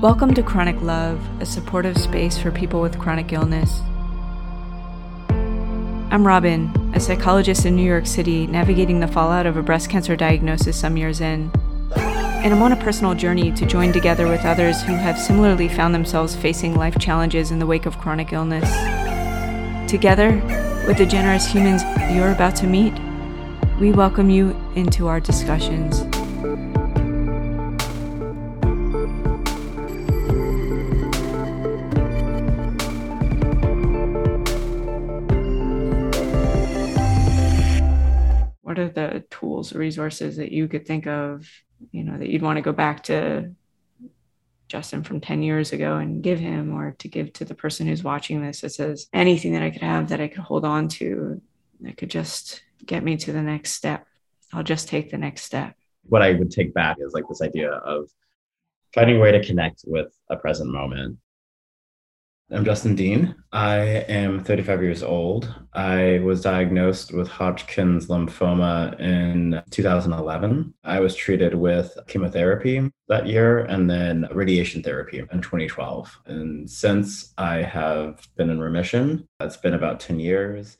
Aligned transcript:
Welcome 0.00 0.32
to 0.32 0.42
Chronic 0.42 0.80
Love, 0.80 1.20
a 1.42 1.44
supportive 1.44 1.98
space 1.98 2.38
for 2.38 2.50
people 2.50 2.80
with 2.80 2.98
chronic 2.98 3.34
illness. 3.34 3.82
I'm 6.10 6.26
Robin, 6.26 6.72
a 6.94 7.00
psychologist 7.00 7.66
in 7.66 7.76
New 7.76 7.84
York 7.84 8.06
City 8.06 8.46
navigating 8.46 9.00
the 9.00 9.06
fallout 9.06 9.44
of 9.44 9.58
a 9.58 9.62
breast 9.62 9.90
cancer 9.90 10.16
diagnosis 10.16 10.80
some 10.80 10.96
years 10.96 11.20
in. 11.20 11.50
And 11.96 12.54
I'm 12.54 12.62
on 12.62 12.72
a 12.72 12.82
personal 12.82 13.14
journey 13.14 13.52
to 13.52 13.66
join 13.66 13.92
together 13.92 14.26
with 14.26 14.46
others 14.46 14.80
who 14.80 14.94
have 14.94 15.18
similarly 15.18 15.68
found 15.68 15.94
themselves 15.94 16.34
facing 16.34 16.76
life 16.76 16.98
challenges 16.98 17.50
in 17.50 17.58
the 17.58 17.66
wake 17.66 17.84
of 17.84 17.98
chronic 17.98 18.32
illness. 18.32 18.70
Together, 19.86 20.36
with 20.86 20.96
the 20.96 21.04
generous 21.04 21.46
humans 21.46 21.82
you're 22.10 22.32
about 22.32 22.56
to 22.56 22.66
meet, 22.66 22.94
we 23.78 23.92
welcome 23.92 24.30
you 24.30 24.58
into 24.74 25.08
our 25.08 25.20
discussions. 25.20 26.04
Are 38.80 38.88
the 38.88 39.24
tools 39.30 39.74
or 39.74 39.78
resources 39.78 40.36
that 40.36 40.52
you 40.52 40.68
could 40.68 40.86
think 40.86 41.06
of 41.06 41.48
you 41.92 42.04
know 42.04 42.18
that 42.18 42.28
you'd 42.28 42.42
want 42.42 42.56
to 42.56 42.62
go 42.62 42.72
back 42.72 43.02
to 43.04 43.50
justin 44.68 45.02
from 45.02 45.20
10 45.20 45.42
years 45.42 45.72
ago 45.72 45.96
and 45.96 46.22
give 46.22 46.38
him 46.38 46.74
or 46.74 46.92
to 46.98 47.08
give 47.08 47.32
to 47.32 47.44
the 47.44 47.54
person 47.54 47.86
who's 47.86 48.04
watching 48.04 48.42
this 48.42 48.60
that 48.60 48.70
says 48.70 49.08
anything 49.12 49.52
that 49.52 49.62
i 49.62 49.70
could 49.70 49.82
have 49.82 50.08
that 50.08 50.20
i 50.20 50.28
could 50.28 50.40
hold 50.40 50.64
on 50.64 50.88
to 50.88 51.40
that 51.80 51.96
could 51.96 52.10
just 52.10 52.62
get 52.84 53.02
me 53.02 53.16
to 53.16 53.32
the 53.32 53.42
next 53.42 53.72
step 53.72 54.06
i'll 54.52 54.62
just 54.62 54.88
take 54.88 55.10
the 55.10 55.18
next 55.18 55.42
step. 55.42 55.74
What 56.04 56.22
i 56.22 56.32
would 56.32 56.50
take 56.50 56.74
back 56.74 56.96
is 57.00 57.12
like 57.12 57.24
this 57.28 57.42
idea 57.42 57.70
of 57.70 58.10
finding 58.94 59.16
a 59.16 59.20
way 59.20 59.32
to 59.32 59.44
connect 59.44 59.84
with 59.86 60.12
a 60.28 60.36
present 60.36 60.70
moment 60.70 61.18
I'm 62.52 62.64
Justin 62.64 62.96
Dean. 62.96 63.36
I 63.52 63.78
am 64.08 64.42
35 64.42 64.82
years 64.82 65.04
old. 65.04 65.54
I 65.72 66.18
was 66.24 66.40
diagnosed 66.40 67.12
with 67.12 67.28
Hodgkin's 67.28 68.08
lymphoma 68.08 68.98
in 68.98 69.62
2011. 69.70 70.74
I 70.82 70.98
was 70.98 71.14
treated 71.14 71.54
with 71.54 71.96
chemotherapy 72.08 72.90
that 73.06 73.28
year 73.28 73.60
and 73.60 73.88
then 73.88 74.26
radiation 74.32 74.82
therapy 74.82 75.20
in 75.20 75.40
2012. 75.40 76.20
And 76.26 76.68
since 76.68 77.32
I 77.38 77.58
have 77.58 78.26
been 78.34 78.50
in 78.50 78.58
remission, 78.58 79.28
it's 79.38 79.56
been 79.56 79.74
about 79.74 80.00
10 80.00 80.18
years. 80.18 80.76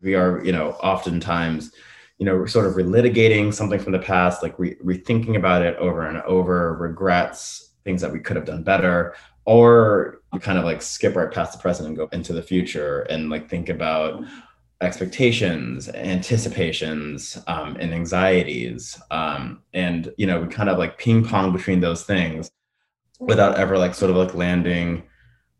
We 0.00 0.14
are, 0.14 0.42
you 0.42 0.52
know, 0.52 0.70
oftentimes 0.72 1.72
you 2.16 2.24
know, 2.24 2.46
sort 2.46 2.66
of 2.66 2.72
relitigating 2.72 3.54
something 3.54 3.78
from 3.78 3.92
the 3.92 3.98
past, 3.98 4.42
like 4.42 4.58
re- 4.58 4.74
rethinking 4.84 5.36
about 5.36 5.62
it 5.62 5.76
over 5.76 6.04
and 6.08 6.20
over, 6.22 6.74
regrets, 6.74 7.74
things 7.84 8.00
that 8.00 8.12
we 8.12 8.18
could 8.18 8.34
have 8.34 8.44
done 8.44 8.64
better, 8.64 9.14
or 9.44 10.17
you 10.32 10.40
kind 10.40 10.58
of 10.58 10.64
like 10.64 10.82
skip 10.82 11.16
right 11.16 11.30
past 11.30 11.52
the 11.52 11.58
present 11.58 11.88
and 11.88 11.96
go 11.96 12.08
into 12.12 12.32
the 12.32 12.42
future 12.42 13.00
and 13.02 13.30
like 13.30 13.48
think 13.48 13.68
about 13.68 14.22
expectations 14.80 15.88
anticipations 15.88 17.38
um, 17.46 17.76
and 17.80 17.92
anxieties. 17.92 19.00
Um, 19.10 19.62
and 19.74 20.12
you 20.16 20.26
know 20.26 20.40
we 20.40 20.48
kind 20.48 20.68
of 20.68 20.78
like 20.78 20.98
ping 20.98 21.24
pong 21.24 21.52
between 21.52 21.80
those 21.80 22.04
things 22.04 22.50
without 23.18 23.58
ever 23.58 23.78
like 23.78 23.94
sort 23.94 24.10
of 24.10 24.16
like 24.16 24.34
landing 24.34 25.02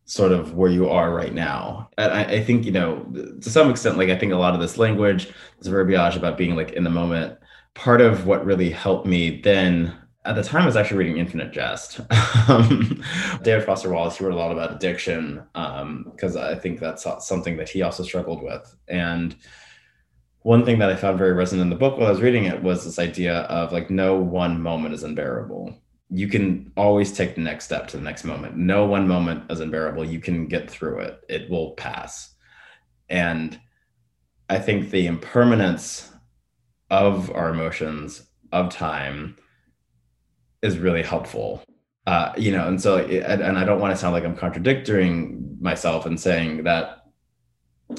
sort 0.04 0.32
of 0.32 0.54
where 0.54 0.70
you 0.70 0.88
are 0.88 1.12
right 1.12 1.34
now. 1.34 1.90
And 1.98 2.12
I, 2.12 2.24
I 2.24 2.44
think 2.44 2.64
you 2.64 2.72
know 2.72 3.04
to 3.40 3.50
some 3.50 3.70
extent 3.70 3.98
like 3.98 4.08
i 4.08 4.16
think 4.16 4.32
a 4.32 4.36
lot 4.36 4.54
of 4.54 4.60
this 4.60 4.78
language 4.78 5.28
this 5.58 5.68
verbiage 5.68 6.16
about 6.16 6.38
being 6.38 6.56
like 6.56 6.72
in 6.72 6.84
the 6.84 6.90
moment 6.90 7.38
part 7.74 8.00
of 8.00 8.26
what 8.26 8.44
really 8.44 8.70
helped 8.70 9.06
me 9.06 9.40
then 9.40 9.94
at 10.24 10.34
the 10.34 10.42
time 10.42 10.62
I 10.62 10.66
was 10.66 10.76
actually 10.76 10.98
reading 10.98 11.18
Infinite 11.18 11.52
Jest. 11.52 12.00
David 13.42 13.64
Foster 13.64 13.90
Wallace, 13.90 14.18
he 14.18 14.24
wrote 14.24 14.34
a 14.34 14.36
lot 14.36 14.52
about 14.52 14.74
addiction 14.74 15.42
because 15.54 16.36
um, 16.36 16.42
I 16.42 16.54
think 16.54 16.80
that's 16.80 17.06
something 17.20 17.56
that 17.56 17.68
he 17.68 17.82
also 17.82 18.02
struggled 18.02 18.42
with. 18.42 18.76
And 18.88 19.36
one 20.42 20.64
thing 20.64 20.78
that 20.78 20.90
I 20.90 20.96
found 20.96 21.18
very 21.18 21.32
resonant 21.32 21.66
in 21.66 21.70
the 21.70 21.76
book 21.76 21.96
while 21.96 22.08
I 22.08 22.10
was 22.10 22.20
reading 22.20 22.44
it 22.44 22.62
was 22.62 22.84
this 22.84 22.98
idea 22.98 23.40
of 23.42 23.72
like 23.72 23.90
no 23.90 24.16
one 24.16 24.60
moment 24.60 24.94
is 24.94 25.02
unbearable. 25.02 25.74
You 26.10 26.28
can 26.28 26.72
always 26.76 27.12
take 27.12 27.34
the 27.34 27.40
next 27.40 27.66
step 27.66 27.86
to 27.88 27.96
the 27.96 28.02
next 28.02 28.24
moment. 28.24 28.56
No 28.56 28.86
one 28.86 29.06
moment 29.06 29.50
is 29.50 29.60
unbearable. 29.60 30.04
You 30.04 30.20
can 30.20 30.46
get 30.46 30.70
through 30.70 31.00
it. 31.00 31.20
It 31.28 31.50
will 31.50 31.72
pass. 31.72 32.34
And 33.08 33.58
I 34.48 34.58
think 34.58 34.90
the 34.90 35.06
impermanence 35.06 36.10
of 36.90 37.30
our 37.30 37.50
emotions, 37.50 38.22
of 38.52 38.70
time, 38.70 39.36
is 40.62 40.78
really 40.78 41.02
helpful. 41.02 41.62
Uh, 42.06 42.32
you 42.38 42.50
know, 42.50 42.66
and 42.66 42.80
so, 42.80 42.98
and, 42.98 43.42
and 43.42 43.58
I 43.58 43.64
don't 43.64 43.80
want 43.80 43.92
to 43.92 43.96
sound 44.00 44.14
like 44.14 44.24
I'm 44.24 44.36
contradicting 44.36 45.58
myself 45.60 46.06
and 46.06 46.18
saying 46.18 46.64
that, 46.64 47.04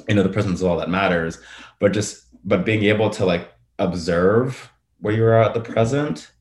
you 0.08 0.16
know, 0.16 0.24
the 0.24 0.30
presence 0.30 0.60
is 0.60 0.64
all 0.64 0.78
that 0.78 0.90
matters, 0.90 1.38
but 1.80 1.94
just, 1.94 2.26
but 2.44 2.66
being 2.66 2.84
able 2.84 3.10
to 3.12 3.26
like 3.26 3.52
observe 3.78 4.72
where 5.00 5.14
you 5.14 5.24
are 5.24 5.42
at 5.42 5.54
the 5.54 5.62
present 5.62 6.32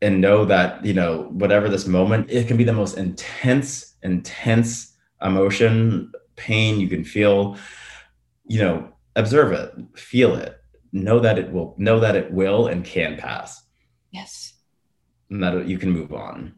and 0.00 0.20
know 0.20 0.44
that, 0.46 0.84
you 0.84 0.94
know, 0.94 1.28
whatever 1.32 1.68
this 1.68 1.86
moment, 1.86 2.30
it 2.30 2.48
can 2.48 2.56
be 2.56 2.64
the 2.64 2.72
most 2.72 2.96
intense, 2.96 3.94
intense 4.02 4.96
emotion, 5.22 6.10
pain 6.36 6.80
you 6.80 6.88
can 6.88 7.04
feel, 7.04 7.56
you 8.46 8.58
know, 8.58 8.88
observe 9.16 9.52
it, 9.52 9.74
feel 9.94 10.34
it, 10.34 10.58
know 10.92 11.20
that 11.20 11.38
it 11.38 11.52
will, 11.52 11.74
know 11.76 12.00
that 12.00 12.16
it 12.16 12.32
will 12.32 12.66
and 12.66 12.84
can 12.84 13.18
pass. 13.18 13.62
Yes 14.10 14.51
that 15.40 15.66
you 15.66 15.78
can 15.78 15.90
move 15.90 16.12
on. 16.12 16.54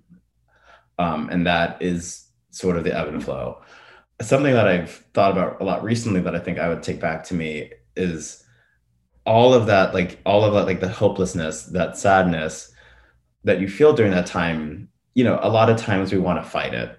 Um, 0.99 1.29
and 1.31 1.47
that 1.47 1.81
is 1.83 2.27
sort 2.51 2.77
of 2.77 2.85
the 2.85 2.97
ebb 2.97 3.09
and 3.09 3.23
flow. 3.23 3.62
Something 4.21 4.55
that 4.55 4.69
I've 4.69 5.05
thought 5.12 5.33
about 5.33 5.61
a 5.61 5.65
lot 5.65 5.83
recently 5.83 6.21
that 6.21 6.37
I 6.37 6.39
think 6.39 6.59
I 6.59 6.69
would 6.69 6.83
take 6.83 7.01
back 7.01 7.25
to 7.25 7.35
me 7.35 7.73
is 7.97 8.45
all 9.27 9.55
of 9.55 9.67
that, 9.67 9.95
like 9.95 10.21
all 10.25 10.45
of 10.45 10.55
that, 10.55 10.67
like 10.67 10.81
the 10.81 10.89
hopelessness, 10.89 11.65
that 11.67 11.97
sadness 11.97 12.73
that 13.45 13.61
you 13.61 13.69
feel 13.69 13.93
during 13.93 14.12
that 14.12 14.27
time. 14.27 14.89
You 15.15 15.25
know, 15.25 15.39
a 15.43 15.49
lot 15.49 15.71
of 15.71 15.77
times 15.77 16.12
we 16.12 16.19
want 16.19 16.43
to 16.43 16.49
fight 16.49 16.75
it. 16.75 16.99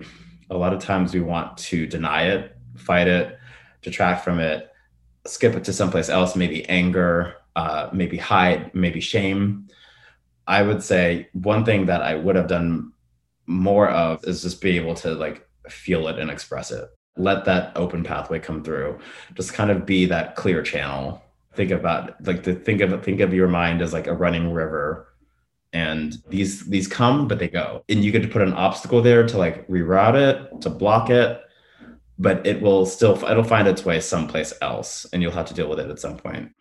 A 0.50 0.58
lot 0.58 0.74
of 0.74 0.80
times 0.80 1.14
we 1.14 1.22
want 1.22 1.58
to 1.58 1.88
deny 1.88 2.24
it, 2.28 2.56
fight 2.76 3.08
it, 3.08 3.38
detract 3.82 4.24
from 4.24 4.40
it, 4.40 4.72
skip 5.26 5.56
it 5.56 5.64
to 5.66 5.74
someplace 5.74 6.10
else, 6.10 6.36
maybe 6.36 6.68
anger, 6.70 7.36
uh, 7.56 7.90
maybe 7.94 8.18
hide, 8.18 8.74
maybe 8.74 9.00
shame. 9.00 9.68
I 10.48 10.62
would 10.62 10.84
say 10.84 11.30
one 11.34 11.66
thing 11.66 11.88
that 11.88 12.02
I 12.02 12.16
would 12.16 12.36
have 12.36 12.48
done 12.48 12.92
more 13.48 13.90
of 13.90 14.24
is 14.24 14.42
just 14.42 14.62
be 14.62 14.78
able 14.78 14.96
to 14.96 15.14
like 15.14 15.48
feel 15.70 16.08
it 16.08 16.20
and 16.20 16.30
express 16.30 16.72
it. 16.72 16.90
Let 17.18 17.46
that 17.46 17.76
open 17.76 18.04
pathway 18.04 18.40
come 18.40 18.64
through. 18.64 19.00
Just 19.34 19.54
kind 19.54 19.72
of 19.72 19.86
be 19.86 20.06
that 20.08 20.36
clear 20.36 20.62
channel. 20.62 21.24
Think 21.56 21.72
about 21.72 22.26
like 22.26 22.44
to 22.44 22.54
think 22.54 22.82
of 22.82 23.04
think 23.04 23.22
of 23.22 23.34
your 23.34 23.48
mind 23.48 23.82
as 23.82 23.94
like 23.94 24.08
a 24.08 24.14
running 24.14 24.52
river. 24.52 25.08
And 25.74 26.18
these 26.30 26.66
these 26.68 26.88
come, 26.88 27.28
but 27.28 27.40
they 27.40 27.48
go. 27.48 27.84
And 27.90 28.04
you 28.04 28.12
get 28.12 28.22
to 28.22 28.28
put 28.28 28.42
an 28.42 28.54
obstacle 28.54 29.02
there 29.02 29.26
to 29.26 29.38
like 29.38 29.68
reroute 29.68 30.16
it, 30.16 30.62
to 30.62 30.70
block 30.70 31.10
it, 31.10 31.42
but 32.20 32.46
it 32.46 32.62
will 32.62 32.86
still 32.86 33.22
it'll 33.26 33.44
find 33.44 33.68
its 33.68 33.86
way 33.86 34.00
someplace 34.00 34.54
else 34.62 35.06
and 35.12 35.22
you'll 35.22 35.32
have 35.32 35.48
to 35.48 35.54
deal 35.54 35.70
with 35.70 35.80
it 35.80 35.90
at 35.90 36.00
some 36.00 36.18
point. 36.18 36.52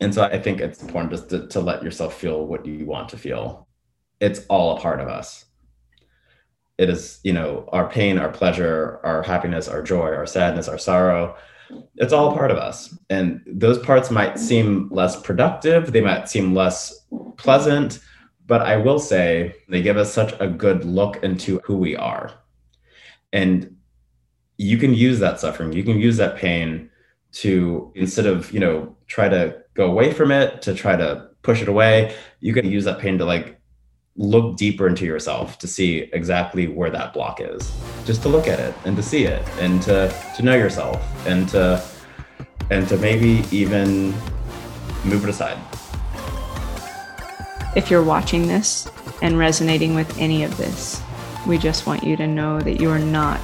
And 0.00 0.14
so 0.14 0.22
I 0.22 0.38
think 0.38 0.60
it's 0.60 0.82
important 0.82 1.12
just 1.12 1.30
to, 1.30 1.46
to 1.48 1.60
let 1.60 1.82
yourself 1.82 2.18
feel 2.18 2.46
what 2.46 2.66
you 2.66 2.84
want 2.84 3.08
to 3.10 3.18
feel. 3.18 3.66
It's 4.20 4.40
all 4.48 4.76
a 4.76 4.80
part 4.80 5.00
of 5.00 5.08
us. 5.08 5.46
It 6.78 6.90
is, 6.90 7.20
you 7.22 7.32
know, 7.32 7.68
our 7.72 7.88
pain, 7.88 8.18
our 8.18 8.28
pleasure, 8.28 9.00
our 9.02 9.22
happiness, 9.22 9.68
our 9.68 9.82
joy, 9.82 10.12
our 10.12 10.26
sadness, 10.26 10.68
our 10.68 10.76
sorrow. 10.76 11.36
It's 11.96 12.12
all 12.12 12.32
a 12.32 12.36
part 12.36 12.50
of 12.50 12.58
us. 12.58 12.96
And 13.08 13.40
those 13.46 13.78
parts 13.78 14.10
might 14.10 14.38
seem 14.38 14.88
less 14.90 15.20
productive, 15.20 15.92
they 15.92 16.02
might 16.02 16.28
seem 16.28 16.54
less 16.54 17.06
pleasant, 17.38 18.00
but 18.46 18.62
I 18.62 18.76
will 18.76 18.98
say 18.98 19.56
they 19.68 19.82
give 19.82 19.96
us 19.96 20.12
such 20.12 20.34
a 20.38 20.46
good 20.46 20.84
look 20.84 21.22
into 21.24 21.60
who 21.64 21.76
we 21.76 21.96
are. 21.96 22.32
And 23.32 23.76
you 24.58 24.78
can 24.78 24.94
use 24.94 25.18
that 25.20 25.40
suffering, 25.40 25.72
you 25.72 25.82
can 25.82 25.98
use 25.98 26.18
that 26.18 26.36
pain 26.36 26.90
to 27.32 27.92
instead 27.94 28.26
of, 28.26 28.52
you 28.52 28.60
know, 28.60 28.96
try 29.06 29.28
to 29.28 29.62
go 29.76 29.86
away 29.90 30.12
from 30.12 30.30
it, 30.30 30.62
to 30.62 30.74
try 30.74 30.96
to 30.96 31.28
push 31.42 31.62
it 31.62 31.68
away. 31.68 32.16
You 32.40 32.52
can 32.52 32.68
use 32.68 32.84
that 32.84 32.98
pain 32.98 33.18
to 33.18 33.24
like 33.24 33.60
look 34.16 34.56
deeper 34.56 34.88
into 34.88 35.04
yourself 35.04 35.58
to 35.58 35.68
see 35.68 36.08
exactly 36.12 36.66
where 36.66 36.90
that 36.90 37.12
block 37.12 37.40
is. 37.40 37.70
Just 38.04 38.22
to 38.22 38.28
look 38.28 38.48
at 38.48 38.58
it 38.58 38.74
and 38.84 38.96
to 38.96 39.02
see 39.02 39.24
it 39.24 39.46
and 39.60 39.82
to 39.82 40.12
to 40.36 40.42
know 40.42 40.56
yourself 40.56 40.98
and 41.26 41.48
to 41.50 41.82
and 42.70 42.88
to 42.88 42.96
maybe 42.96 43.44
even 43.52 44.12
move 45.04 45.22
it 45.22 45.28
aside. 45.28 45.58
If 47.76 47.90
you're 47.90 48.02
watching 48.02 48.48
this 48.48 48.90
and 49.20 49.38
resonating 49.38 49.94
with 49.94 50.18
any 50.18 50.44
of 50.44 50.56
this, 50.56 51.02
we 51.46 51.58
just 51.58 51.86
want 51.86 52.02
you 52.02 52.16
to 52.16 52.26
know 52.26 52.58
that 52.60 52.80
you 52.80 52.90
are 52.90 52.98
not 52.98 53.38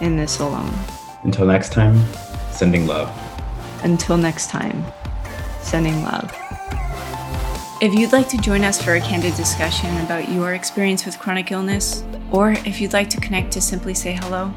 in 0.00 0.16
this 0.16 0.40
alone. 0.40 0.74
Until 1.22 1.46
next 1.46 1.72
time, 1.72 2.04
sending 2.50 2.86
love. 2.86 3.10
Until 3.84 4.16
next 4.16 4.50
time, 4.50 4.84
sending 5.64 6.02
love. 6.02 6.32
If 7.80 7.92
you'd 7.92 8.12
like 8.12 8.28
to 8.28 8.38
join 8.38 8.64
us 8.64 8.80
for 8.80 8.94
a 8.94 9.00
candid 9.00 9.34
discussion 9.34 9.96
about 9.98 10.28
your 10.28 10.54
experience 10.54 11.04
with 11.04 11.18
chronic 11.18 11.50
illness, 11.50 12.04
or 12.30 12.52
if 12.52 12.80
you'd 12.80 12.92
like 12.92 13.10
to 13.10 13.20
connect 13.20 13.52
to 13.52 13.60
simply 13.60 13.94
say 13.94 14.12
hello. 14.12 14.52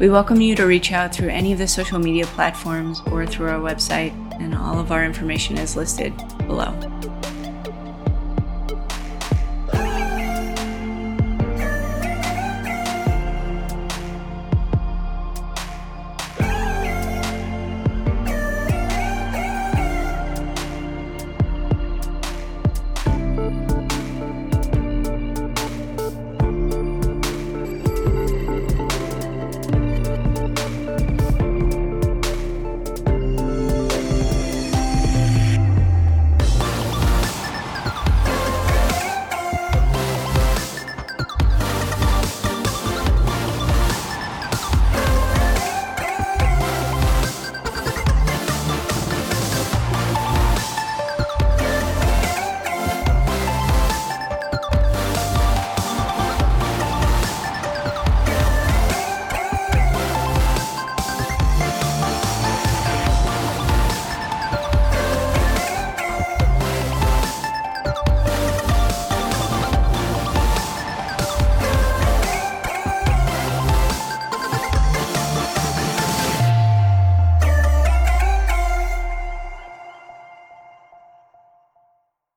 We 0.00 0.08
welcome 0.08 0.40
you 0.40 0.54
to 0.56 0.66
reach 0.66 0.92
out 0.92 1.14
through 1.14 1.28
any 1.28 1.52
of 1.52 1.58
the 1.58 1.68
social 1.68 1.98
media 1.98 2.26
platforms 2.26 3.00
or 3.10 3.26
through 3.26 3.50
our 3.50 3.60
website, 3.60 4.12
and 4.40 4.54
all 4.54 4.78
of 4.78 4.90
our 4.90 5.04
information 5.04 5.56
is 5.58 5.76
listed 5.76 6.16
below. 6.38 6.72